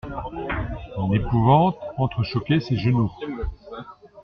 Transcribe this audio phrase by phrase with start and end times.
[1.11, 3.11] L'épouvante entrechoquait ses genoux.